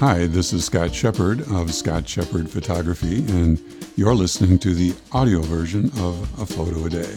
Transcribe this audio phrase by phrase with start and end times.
[0.00, 3.62] Hi, this is Scott Shepard of Scott Shepard Photography, and
[3.94, 7.14] you're listening to the audio version of A Photo a Day.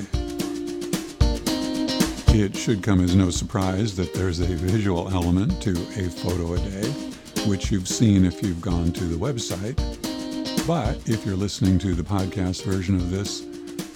[2.40, 6.60] It should come as no surprise that there's a visual element to A Photo a
[6.60, 6.88] Day,
[7.50, 9.76] which you've seen if you've gone to the website.
[10.68, 13.44] But if you're listening to the podcast version of this,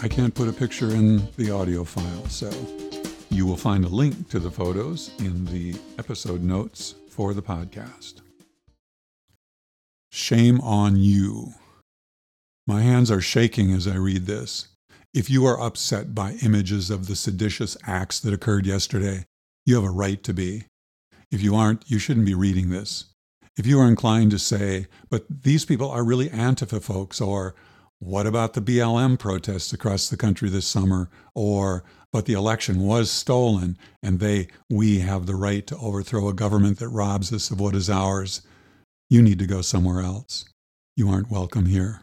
[0.02, 2.50] I can't put a picture in the audio file, so
[3.29, 8.20] you will find a link to the photos in the episode notes for the podcast.
[10.31, 11.55] Shame on you.
[12.66, 14.70] My hands are shaking as I read this.
[15.13, 19.26] If you are upset by images of the seditious acts that occurred yesterday,
[19.66, 20.67] you have a right to be.
[21.31, 23.12] If you aren't, you shouldn't be reading this.
[23.57, 27.54] If you are inclined to say, but these people are really Antifa folks, or
[27.99, 33.12] what about the BLM protests across the country this summer, or but the election was
[33.12, 37.59] stolen and they, we have the right to overthrow a government that robs us of
[37.59, 38.43] what is ours,
[39.11, 40.45] you need to go somewhere else.
[40.95, 41.99] You aren't welcome here.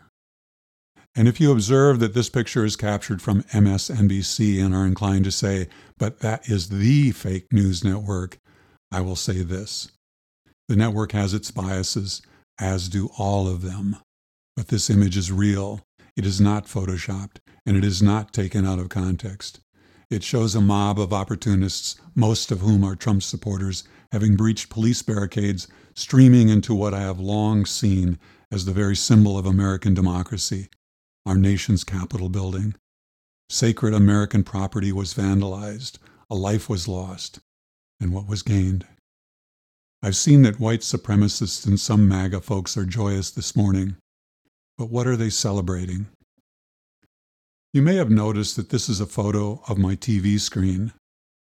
[1.17, 5.33] And if you observe that this picture is captured from MSNBC and are inclined to
[5.33, 8.37] say, but that is the fake news network,
[8.93, 9.91] I will say this.
[10.69, 12.21] The network has its biases,
[12.61, 13.97] as do all of them.
[14.55, 15.81] But this image is real.
[16.15, 19.61] It is not photoshopped, and it is not taken out of context.
[20.11, 25.03] It shows a mob of opportunists, most of whom are Trump supporters, having breached police
[25.03, 28.19] barricades, streaming into what I have long seen
[28.51, 30.69] as the very symbol of American democracy,
[31.27, 32.75] our nation's Capitol building.
[33.51, 35.99] Sacred American property was vandalized,
[36.31, 37.41] a life was lost,
[38.01, 38.87] and what was gained?
[40.03, 43.97] I've seen that white supremacists and some MAGA folks are joyous this morning,
[44.79, 46.07] but what are they celebrating?
[47.75, 50.95] You may have noticed that this is a photo of my TV screen.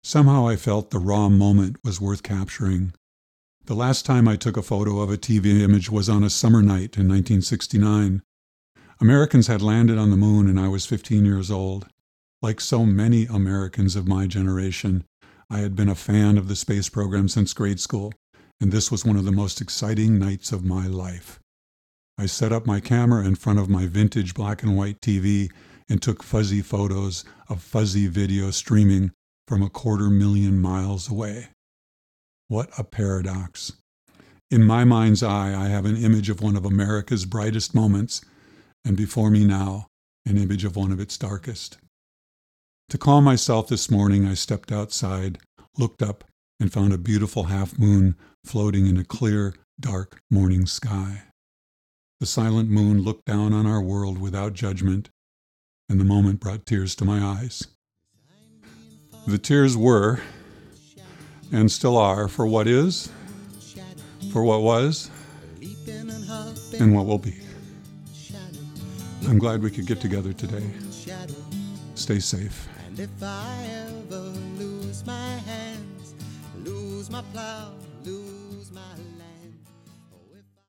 [0.03, 2.93] Somehow I felt the raw moment was worth capturing.
[3.67, 6.63] The last time I took a photo of a TV image was on a summer
[6.63, 8.23] night in 1969.
[9.01, 11.87] Americans had landed on the moon and I was 15 years old.
[12.43, 15.05] Like so many Americans of my generation,
[15.49, 18.13] I had been a fan of the space program since grade school,
[18.61, 21.39] and this was one of the most exciting nights of my life.
[22.19, 25.51] I set up my camera in front of my vintage black and white TV
[25.91, 29.11] and took fuzzy photos of fuzzy video streaming
[29.49, 31.49] from a quarter million miles away.
[32.47, 33.73] What a paradox.
[34.51, 38.21] In my mind's eye, I have an image of one of America's brightest moments,
[38.85, 39.89] and before me now,
[40.25, 41.79] an image of one of its darkest.
[42.89, 45.39] To calm myself this morning, I stepped outside,
[45.77, 46.25] looked up,
[46.61, 51.23] and found a beautiful half moon floating in a clear, dark morning sky.
[52.21, 55.09] The silent moon looked down on our world without judgment
[55.91, 57.67] and the moment brought tears to my eyes.
[59.27, 60.21] The tears were,
[61.53, 63.11] and still are, for what is,
[64.33, 65.11] for what was,
[66.79, 67.35] and what will be.
[69.29, 70.71] I'm glad we could get together today.
[71.97, 72.69] Stay safe.